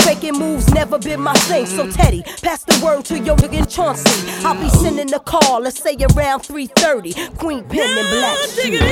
Faking 0.00 0.38
moves 0.38 0.68
never 0.74 0.98
been 0.98 1.20
my 1.22 1.32
thing. 1.48 1.64
So 1.64 1.90
Teddy, 1.90 2.22
pass 2.42 2.62
the 2.64 2.78
word 2.84 3.06
to 3.06 3.18
your 3.18 3.36
nigga 3.36 3.66
Chauncey. 3.66 4.10
I'll 4.44 4.54
be 4.60 4.68
sending 4.68 5.12
a 5.14 5.18
call, 5.18 5.60
let's 5.60 5.80
say 5.82 5.96
around 5.96 6.40
3:30. 6.42 7.14
Queen 7.38 7.64
Pen 7.64 7.98
and 7.98 8.08
Black 8.10 8.36
Street. 8.48 8.82
I 8.82 8.84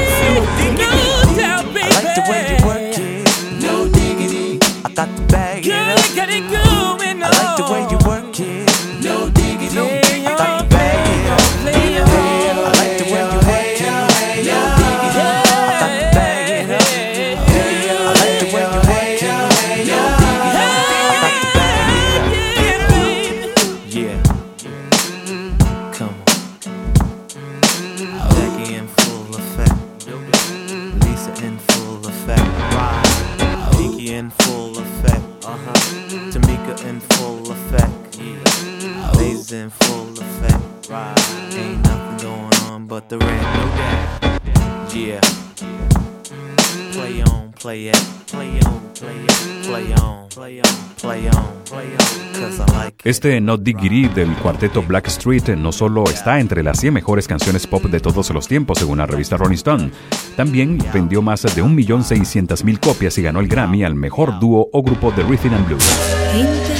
like 1.90 2.14
the 2.14 2.22
way 2.30 2.40
you 2.48 2.56
work 2.66 2.98
it. 2.98 3.28
No 3.62 3.88
diggity. 3.88 4.58
I 4.84 4.88
got 4.94 5.08
to 5.14 5.22
bag 5.24 5.66
it 5.66 5.72
up. 5.74 5.98
I 7.00 7.28
like 7.28 7.56
the 7.58 7.64
way 7.70 7.82
you 7.90 7.98
work 8.08 8.40
it. 8.40 8.68
No 9.02 9.28
diggity. 9.28 9.78
I 9.78 10.03
out 43.04 43.08
the 43.08 43.18
rent, 43.18 43.42
no 43.42 43.64
doubt. 43.76 44.94
Yeah. 44.94 45.20
Play 46.92 47.22
on, 47.22 47.52
play 47.52 47.88
it, 47.88 47.96
play 48.30 48.60
on, 48.60 48.92
play 48.94 49.24
it, 49.24 49.64
play 49.64 49.92
on, 49.94 50.24
Este 53.02 53.40
Not 53.40 53.60
Digiri 53.60 54.08
del 54.08 54.34
cuarteto 54.36 54.82
Black 54.82 55.08
Street 55.08 55.48
no 55.56 55.72
solo 55.72 56.04
está 56.04 56.40
entre 56.40 56.62
las 56.62 56.80
100 56.80 56.94
mejores 56.94 57.28
canciones 57.28 57.66
pop 57.66 57.84
de 57.84 58.00
todos 58.00 58.30
los 58.30 58.48
tiempos 58.48 58.78
según 58.78 58.98
la 58.98 59.06
revista 59.06 59.36
Rolling 59.36 59.56
Stone, 59.56 59.90
también 60.36 60.78
vendió 60.92 61.20
más 61.20 61.42
de 61.42 61.62
1.600.000 61.62 62.80
copias 62.80 63.18
y 63.18 63.22
ganó 63.22 63.40
el 63.40 63.48
Grammy 63.48 63.84
al 63.84 63.94
mejor 63.94 64.38
dúo 64.38 64.68
o 64.72 64.82
grupo 64.82 65.10
de 65.12 65.22
Rhythm 65.24 65.54
and 65.54 65.66
Blues. 65.66 66.73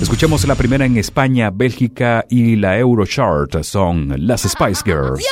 Escuchemos 0.00 0.46
la 0.46 0.54
primera 0.54 0.86
en 0.86 0.96
España, 0.96 1.50
Bélgica 1.50 2.24
y 2.30 2.54
la 2.54 2.78
Eurochart. 2.78 3.62
Son 3.64 4.14
las 4.16 4.42
Spice 4.42 4.82
Girls. 4.84 5.24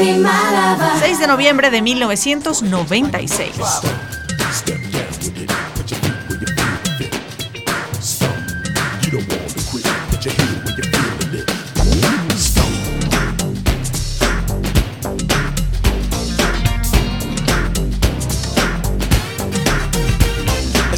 6 0.00 1.18
de 1.18 1.26
noviembre 1.26 1.70
de 1.70 1.82
1996. 1.82 3.58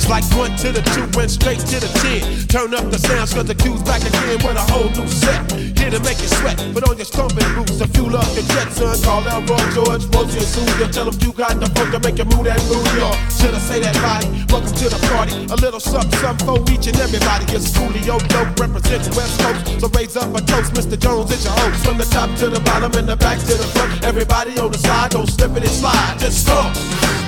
like 0.09 0.25
one 0.37 0.55
to 0.59 0.71
the 0.71 0.83
two 0.93 1.21
and 1.21 1.31
straight 1.31 1.59
to 1.59 1.81
the 1.81 1.89
ten. 2.05 2.21
Turn 2.47 2.75
up 2.75 2.91
the 2.91 2.99
sounds 2.99 3.33
cause 3.33 3.47
the 3.47 3.55
cue's 3.55 3.83
back 3.83 4.03
again 4.03 4.37
with 4.45 4.57
a 4.57 4.61
whole 4.71 4.91
new 4.91 5.09
set. 5.09 5.51
Here 5.53 5.91
to 5.91 6.01
make 6.01 6.21
you 6.21 6.29
sweat, 6.29 6.59
put 6.75 6.87
on 6.87 6.99
your 6.99 7.07
stomping 7.07 7.49
boots. 7.55 7.62
you 7.97 8.09
love 8.09 8.29
the 8.35 8.43
Jetsons, 8.43 9.05
call 9.05 9.27
out 9.29 9.49
Roy 9.49 9.59
George, 9.75 10.05
Rosie 10.15 10.39
and 10.39 10.47
Susan. 10.47 10.91
Tell 10.93 11.11
them 11.11 11.17
you 11.21 11.33
got 11.33 11.59
the 11.59 11.67
funk 11.75 11.93
to 11.93 12.01
make 12.01 12.19
a 12.19 12.25
move 12.25 12.45
that 12.45 12.61
New 12.69 12.83
York. 12.99 13.17
Should 13.31 13.55
I 13.55 13.59
say 13.59 13.81
that 13.81 13.97
right? 14.03 14.27
Welcome 14.51 14.73
to 14.73 14.89
the 14.89 15.01
party. 15.11 15.35
A 15.51 15.57
little 15.57 15.81
something, 15.81 16.19
something 16.21 16.47
for 16.47 16.59
each 16.71 16.87
and 16.87 16.99
everybody. 17.01 17.45
It's 17.53 17.67
studio 17.67 18.19
Dope 18.31 18.59
represents 18.59 19.09
West 19.17 19.41
Coast. 19.41 19.81
So 19.81 19.89
raise 19.97 20.17
up 20.17 20.35
a 20.35 20.41
toast, 20.41 20.75
Mr. 20.75 20.99
Jones, 20.99 21.31
it's 21.33 21.45
your 21.45 21.55
host. 21.55 21.85
From 21.85 21.99
the 21.99 22.07
top 22.07 22.31
to 22.39 22.49
the 22.49 22.61
bottom 22.61 22.93
and 22.95 23.09
the 23.09 23.17
back 23.17 23.39
to 23.41 23.55
the 23.55 23.69
front. 23.75 24.05
Everybody 24.05 24.59
on 24.59 24.73
the 24.73 24.79
side, 24.79 25.11
don't 25.11 25.27
slip 25.27 25.53
it 25.57 25.65
and 25.65 25.73
slide. 25.73 26.19
Just 26.19 26.47
go. 26.47 27.22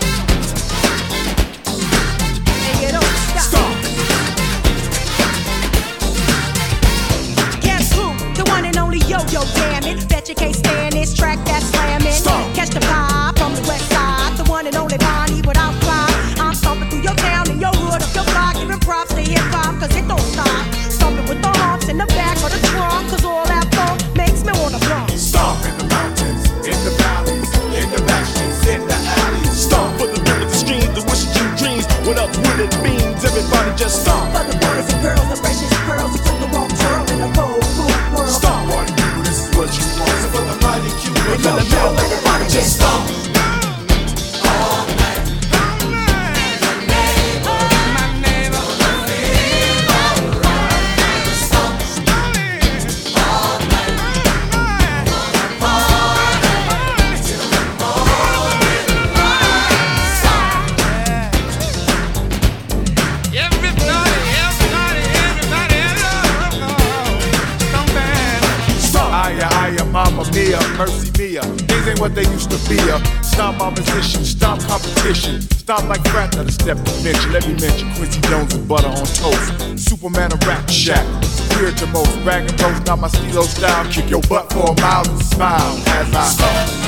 Roast, 83.35 83.61
not 83.61 83.87
my 83.87 83.91
stilo 83.91 83.91
style. 83.91 83.93
Kick 83.93 84.11
your 84.11 84.20
butt 84.22 84.53
for 84.53 84.70
a 84.70 84.80
mile 84.80 85.09
and 85.09 85.22
smile 85.22 85.76
as 85.89 86.14
I 86.14 86.24
stop. 86.24 86.85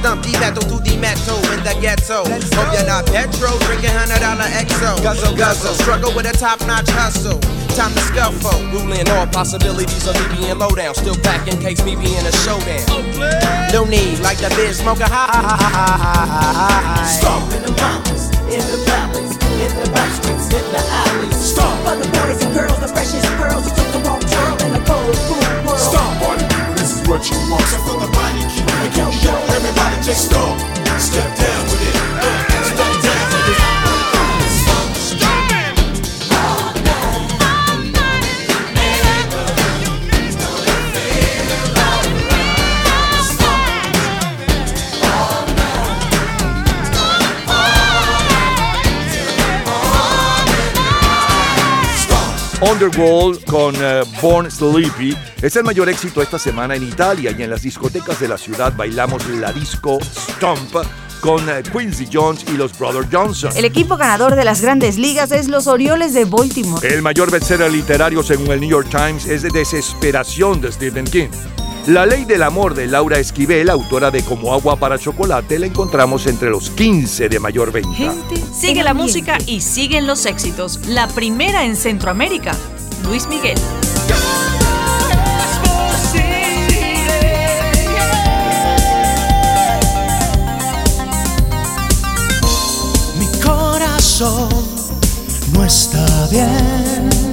Stump 0.00 0.22
the 0.22 0.32
metal 0.40 0.62
to 0.62 0.82
the 0.82 0.96
metal 0.96 1.36
in 1.52 1.62
the 1.62 1.76
ghetto. 1.80 2.24
Hope 2.24 2.72
you're 2.72 2.86
not 2.86 3.04
petro, 3.06 3.50
drinking 3.66 3.90
hundred 3.90 4.20
dollar 4.20 4.48
XO. 4.48 5.02
Guzzle, 5.02 5.36
guzzle, 5.36 5.74
struggle 5.74 6.12
with 6.14 6.26
a 6.26 6.32
top 6.32 6.60
notch 6.66 6.88
hustle. 6.88 7.38
Time 7.76 7.94
to 7.94 8.00
scuffle. 8.00 8.60
Ruling 8.72 9.08
all 9.10 9.26
possibilities 9.26 10.06
of 10.06 10.14
me 10.20 10.26
being 10.36 10.58
low 10.58 10.70
down. 10.70 10.94
Still 10.94 11.16
back 11.22 11.48
in 11.48 11.58
case 11.60 11.82
me 11.84 11.96
being 11.96 12.26
a 12.26 12.32
showdown. 12.44 12.84
No 13.72 13.84
need, 13.84 14.18
like 14.20 14.38
the 14.38 14.50
biz 14.56 14.78
smoker 14.78 15.06
high. 15.06 15.30
Stomp 17.06 17.52
in 17.54 17.62
the 17.62 17.72
mountains, 17.80 18.28
in 18.50 18.60
the 18.68 18.76
valleys, 18.84 19.32
in 19.62 19.72
the 19.80 19.88
back 19.94 20.10
streets, 20.18 20.50
in 20.52 20.64
the 20.74 20.82
alleys. 21.06 21.36
Stomp 21.38 21.78
for 21.86 21.96
the 21.96 22.08
boys 22.10 22.42
and 22.44 22.52
girls, 22.52 22.78
the 22.80 22.88
freshest 22.88 23.24
pearls 23.38 23.64
who 23.64 23.70
took 23.72 23.88
the 23.94 24.00
wrong 24.04 24.20
twirl 24.20 24.58
in 24.66 24.72
the 24.74 24.82
cold, 24.84 25.14
cool 25.30 25.38
world. 25.64 25.78
Stop, 25.78 26.10
party 26.20 26.44
people, 26.50 26.74
this 26.74 26.90
is 26.98 27.06
what 27.08 27.22
you 27.30 27.38
want. 27.48 27.64
So 27.70 27.78
for 27.86 27.96
the 28.02 28.10
body, 28.10 28.42
keep 28.50 28.66
it 28.66 28.92
yo, 28.98 29.06
yo, 29.24 29.32
everybody 29.56 29.96
just 30.02 30.26
stop. 30.28 30.58
Step 30.98 31.30
down 31.38 31.62
with 31.70 31.86
it. 31.86 31.96
Uh, 32.18 32.34
step 32.74 32.92
down 32.98 33.24
with 33.30 33.86
it. 33.86 33.89
Underworld 52.60 53.42
con 53.46 53.74
eh, 53.78 54.02
Born 54.20 54.50
Sleepy 54.50 55.16
es 55.40 55.56
el 55.56 55.64
mayor 55.64 55.88
éxito 55.88 56.20
esta 56.20 56.38
semana 56.38 56.76
en 56.76 56.82
Italia 56.82 57.34
y 57.36 57.42
en 57.42 57.48
las 57.48 57.62
discotecas 57.62 58.20
de 58.20 58.28
la 58.28 58.36
ciudad 58.36 58.74
bailamos 58.76 59.26
la 59.28 59.50
disco 59.50 59.98
Stomp 60.02 60.76
con 61.22 61.48
eh, 61.48 61.62
Quincy 61.72 62.06
Jones 62.12 62.44
y 62.52 62.58
los 62.58 62.78
Brother 62.78 63.06
Johnson. 63.10 63.50
El 63.56 63.64
equipo 63.64 63.96
ganador 63.96 64.36
de 64.36 64.44
las 64.44 64.60
grandes 64.60 64.98
ligas 64.98 65.32
es 65.32 65.48
los 65.48 65.66
Orioles 65.66 66.12
de 66.12 66.26
Baltimore. 66.26 66.86
El 66.86 67.00
mayor 67.00 67.30
bestseller 67.30 67.72
literario 67.72 68.22
según 68.22 68.50
el 68.50 68.60
New 68.60 68.70
York 68.70 68.88
Times 68.90 69.24
es 69.24 69.40
de 69.40 69.48
Desesperación 69.48 70.60
de 70.60 70.70
Stephen 70.70 71.06
King. 71.06 71.30
La 71.86 72.04
ley 72.04 72.24
del 72.26 72.42
amor 72.42 72.74
de 72.74 72.86
Laura 72.86 73.18
Esquivel, 73.18 73.70
autora 73.70 74.10
de 74.10 74.22
Como 74.22 74.52
agua 74.52 74.76
para 74.76 74.98
chocolate, 74.98 75.58
la 75.58 75.66
encontramos 75.66 76.26
entre 76.26 76.50
los 76.50 76.68
15 76.70 77.28
de 77.28 77.40
mayor 77.40 77.72
venta. 77.72 78.14
Sigue 78.52 78.82
la 78.82 78.92
música 78.92 79.38
y 79.46 79.62
siguen 79.62 80.06
los 80.06 80.26
éxitos. 80.26 80.86
La 80.88 81.08
primera 81.08 81.64
en 81.64 81.76
Centroamérica, 81.76 82.54
Luis 83.04 83.26
Miguel. 83.28 83.58
Mi 93.18 93.26
corazón 93.40 94.48
no 95.54 95.64
está 95.64 96.28
bien. 96.30 97.29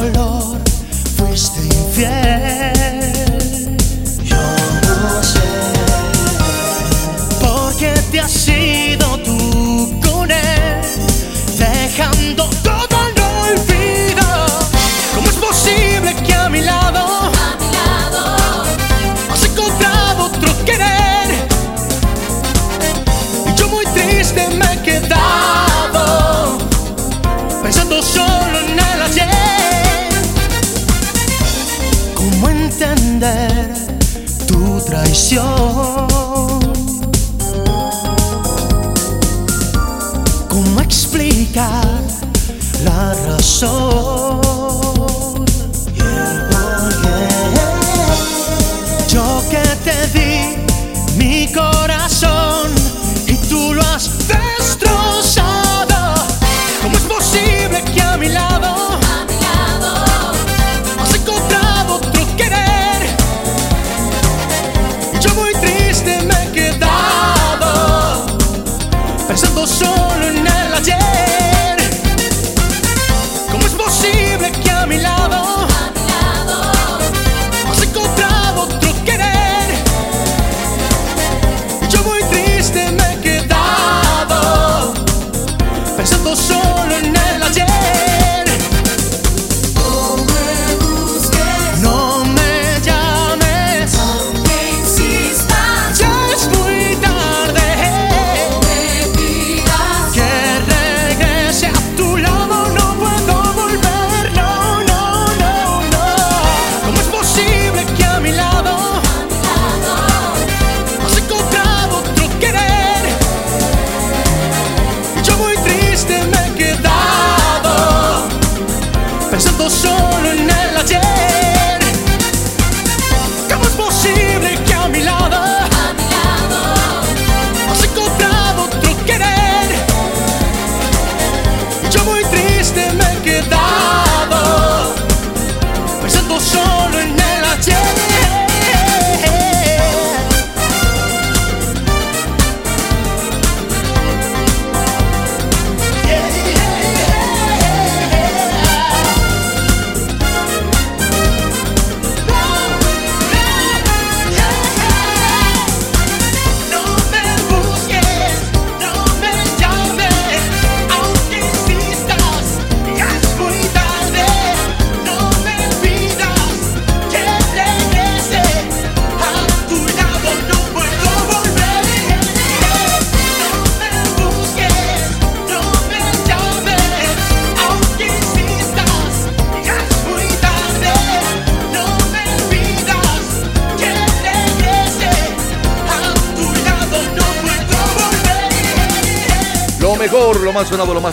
Dolor, 0.00 0.58
fuiste 1.16 1.60
infiel. 1.60 2.96
Yo 4.24 4.36
no 4.86 5.22
sé 5.22 5.50
por 7.40 7.76
qué 7.76 7.92
te 8.10 8.20
has 8.20 8.48
ido 8.48 8.99
la 43.62 43.89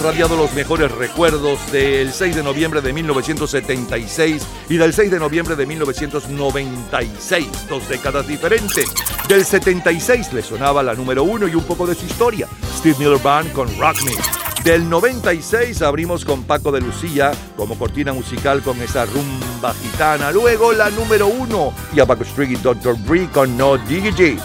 irradiado 0.08 0.38
los 0.38 0.54
mejores 0.54 0.90
recuerdos 0.90 1.60
del 1.70 2.14
6 2.14 2.38
de 2.38 2.42
noviembre 2.42 2.80
de 2.80 2.94
1976 2.94 4.48
y 4.70 4.78
del 4.78 4.94
6 4.94 5.12
de 5.12 5.20
noviembre 5.20 5.58
de 5.58 5.66
1996, 5.66 7.68
dos 7.68 7.90
décadas 7.90 8.26
diferentes. 8.26 8.86
Del 9.28 9.44
76 9.44 10.32
le 10.32 10.42
sonaba 10.44 10.82
la 10.82 10.94
número 10.94 11.26
uno 11.26 11.46
y 11.46 11.56
un 11.56 11.64
poco 11.66 11.86
de 11.86 11.94
su 11.94 12.06
historia, 12.06 12.48
Steve 12.78 12.96
Miller 13.00 13.22
Band 13.22 13.52
con 13.52 13.68
Rock 13.78 13.98
Me. 14.06 14.14
Del 14.64 14.90
96 14.90 15.82
abrimos 15.82 16.24
con 16.24 16.44
Paco 16.44 16.72
de 16.72 16.80
Lucía 16.80 17.34
como 17.58 17.78
cortina 17.78 18.14
musical 18.14 18.62
con 18.62 18.82
esa 18.82 19.06
rumba 19.06 19.74
gitana. 19.74 20.32
Luego 20.32 20.72
la 20.72 20.90
número 20.90 21.28
uno 21.28 21.74
y 21.94 22.00
a 22.00 22.06
Paco 22.06 22.24
Street 22.24 22.52
y 22.52 22.56
Dr. 22.56 22.98
Dre 23.04 23.30
con 23.30 23.58
No 23.58 23.78
DJ. 23.78 24.38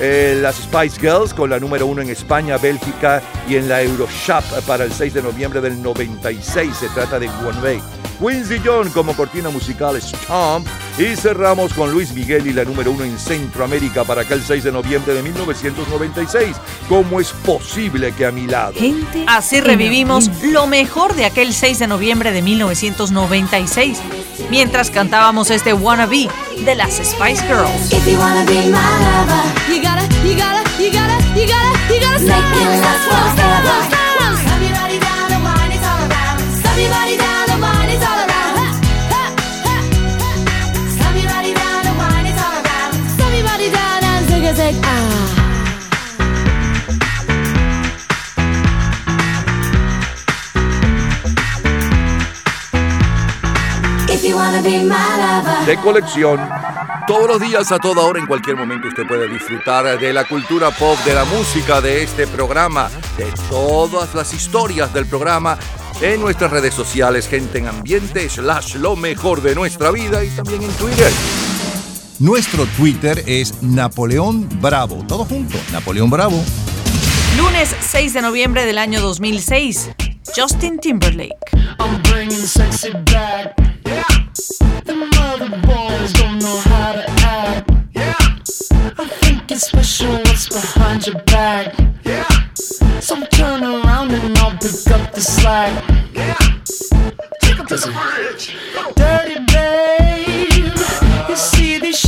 Eh, 0.00 0.38
las 0.40 0.56
Spice 0.56 0.98
Girls 1.00 1.34
con 1.34 1.50
la 1.50 1.60
número 1.60 1.86
uno 1.86 2.02
en 2.02 2.10
España, 2.10 2.56
Bélgica 2.58 3.22
y 3.48 3.56
en 3.56 3.68
la 3.68 3.82
Euroshop 3.82 4.44
para 4.66 4.84
el 4.84 4.92
6 4.92 5.14
de 5.14 5.22
noviembre 5.22 5.60
del 5.60 5.80
96. 5.80 6.76
Se 6.76 6.88
trata 6.88 7.18
de 7.18 7.28
One 7.28 7.60
Way. 7.62 7.82
Quincy 8.22 8.60
John 8.64 8.88
como 8.90 9.16
cortina 9.16 9.50
musical 9.50 10.00
Stomp 10.00 10.66
y 10.96 11.16
cerramos 11.16 11.72
con 11.74 11.90
Luis 11.90 12.12
Miguel 12.12 12.46
y 12.46 12.52
la 12.52 12.64
número 12.64 12.92
uno 12.92 13.02
en 13.02 13.18
Centroamérica 13.18 14.04
para 14.04 14.22
aquel 14.22 14.42
6 14.42 14.62
de 14.62 14.72
noviembre 14.72 15.14
de 15.14 15.22
1996. 15.24 16.56
¿Cómo 16.88 17.20
es 17.20 17.32
posible 17.32 18.12
que 18.12 18.26
a 18.26 18.30
mi 18.30 18.46
lado? 18.46 18.74
Así 19.26 19.60
revivimos 19.60 20.30
lo 20.44 20.68
mejor 20.68 21.14
de 21.14 21.24
aquel 21.24 21.52
6 21.52 21.80
de 21.80 21.86
noviembre 21.88 22.30
de 22.30 22.42
1996 22.42 23.98
mientras 24.50 24.90
cantábamos 24.90 25.50
este 25.50 25.72
Wanna 25.72 26.06
Be 26.06 26.28
de 26.64 26.74
las 26.74 26.94
Spice 26.94 27.42
Girls. 27.46 27.90
de 54.22 55.76
colección. 55.82 56.38
Todos 57.08 57.26
los 57.26 57.40
días, 57.40 57.72
a 57.72 57.78
toda 57.80 58.02
hora, 58.02 58.20
en 58.20 58.26
cualquier 58.26 58.56
momento, 58.56 58.86
usted 58.86 59.04
puede 59.04 59.28
disfrutar 59.28 59.98
de 59.98 60.12
la 60.12 60.24
cultura 60.28 60.70
pop, 60.70 60.96
de 61.04 61.12
la 61.12 61.24
música, 61.24 61.80
de 61.80 62.04
este 62.04 62.28
programa, 62.28 62.88
de 63.18 63.26
todas 63.50 64.14
las 64.14 64.32
historias 64.32 64.94
del 64.94 65.06
programa 65.06 65.58
en 66.00 66.20
nuestras 66.20 66.52
redes 66.52 66.72
sociales, 66.72 67.26
gente 67.26 67.58
en 67.58 67.66
ambiente, 67.66 68.28
slash 68.28 68.76
lo 68.76 68.94
mejor 68.94 69.42
de 69.42 69.56
nuestra 69.56 69.90
vida 69.90 70.22
y 70.22 70.28
también 70.28 70.62
en 70.62 70.70
Twitter. 70.74 71.10
Nuestro 72.20 72.66
Twitter 72.76 73.24
es 73.26 73.60
Napoleón 73.60 74.48
Bravo, 74.60 75.04
todo 75.08 75.24
junto, 75.24 75.58
Napoleón 75.72 76.10
Bravo. 76.10 76.40
Lunes 77.36 77.74
6 77.80 78.14
de 78.14 78.22
noviembre 78.22 78.66
del 78.66 78.78
año 78.78 79.00
2006, 79.00 79.90
Justin 80.36 80.78
Timberlake. 80.78 81.34
I'm 81.80 82.00
Yeah. 83.92 84.80
Them 84.84 85.10
don't 85.10 86.38
know 86.42 86.58
how 86.70 86.92
to 86.92 87.04
act. 87.22 87.70
I 88.98 89.06
think 89.20 89.50
it's 89.50 89.66
special 89.66 90.12
what's 90.12 90.48
behind 90.48 91.06
your 91.06 91.20
back. 91.24 91.74
Yeah. 92.04 92.26
So 93.00 93.22
turn 93.26 93.62
around 93.62 94.12
and 94.12 94.38
I'll 94.38 94.52
pick 94.52 94.90
up 94.96 95.12
the 95.12 95.20
slack. 95.20 95.72
Yeah. 96.14 96.34
Take 97.40 97.60
up 97.60 97.68
this 97.68 97.84
bridge. 97.84 98.56
Dirty 98.96 99.38
babe. 99.52 100.74
You 101.28 101.36
see 101.36 101.78
these 101.78 101.98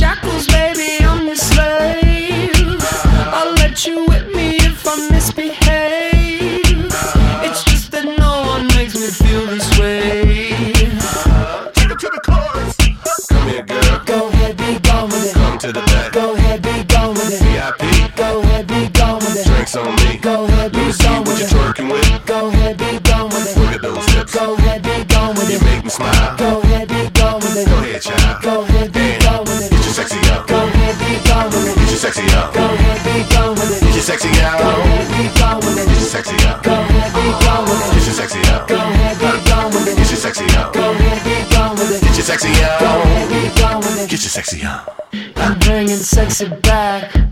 sexy, 44.35 44.59
huh? 44.59 44.83
I'm 45.37 45.57
bringing 45.59 45.95
sexy 45.95 46.49
back. 46.49 47.24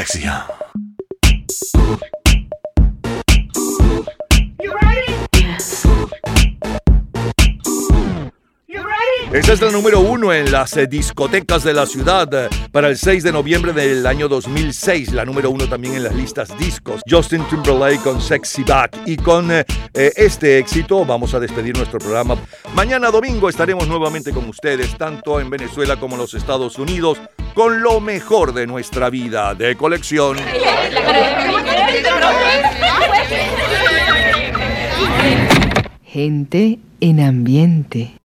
sexy, 0.00 0.22
huh? 0.22 0.59
Es 9.52 9.60
la 9.60 9.70
número 9.72 9.98
uno 9.98 10.32
en 10.32 10.52
las 10.52 10.76
eh, 10.76 10.86
discotecas 10.86 11.64
de 11.64 11.74
la 11.74 11.84
ciudad 11.84 12.32
eh, 12.32 12.48
para 12.70 12.86
el 12.86 12.96
6 12.96 13.24
de 13.24 13.32
noviembre 13.32 13.72
del 13.72 14.06
año 14.06 14.28
2006. 14.28 15.12
La 15.12 15.24
número 15.24 15.50
uno 15.50 15.68
también 15.68 15.94
en 15.94 16.04
las 16.04 16.14
listas 16.14 16.56
discos. 16.56 17.00
Justin 17.08 17.42
Timberlake 17.48 18.00
con 18.00 18.20
Sexy 18.20 18.62
Back. 18.62 18.96
Y 19.06 19.16
con 19.16 19.50
eh, 19.50 19.64
este 19.92 20.58
éxito 20.58 21.04
vamos 21.04 21.34
a 21.34 21.40
despedir 21.40 21.76
nuestro 21.76 21.98
programa. 21.98 22.36
Mañana 22.74 23.10
domingo 23.10 23.48
estaremos 23.48 23.88
nuevamente 23.88 24.30
con 24.30 24.48
ustedes, 24.48 24.96
tanto 24.96 25.40
en 25.40 25.50
Venezuela 25.50 25.98
como 25.98 26.14
en 26.14 26.20
los 26.20 26.34
Estados 26.34 26.78
Unidos, 26.78 27.18
con 27.52 27.82
lo 27.82 28.00
mejor 28.00 28.54
de 28.54 28.68
nuestra 28.68 29.10
vida 29.10 29.54
de 29.56 29.76
colección. 29.76 30.36
Gente 36.04 36.78
en 37.00 37.20
ambiente. 37.20 38.12